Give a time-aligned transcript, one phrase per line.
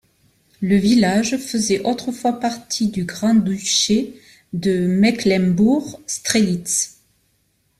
[0.61, 4.19] Le village faisait autrefois partie du grand-duché
[4.51, 6.97] de Mecklembourg-Strelitz.